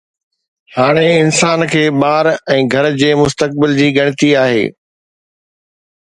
هاڻي 0.75 1.09
انسان 1.23 1.59
کي 1.73 1.83
ٻار 1.99 2.29
۽ 2.55 2.63
گهر 2.75 2.87
جي 3.01 3.09
مستقبل 3.19 3.75
جي 3.81 3.89
ڳڻتي 3.99 4.31
آهي. 4.45 4.65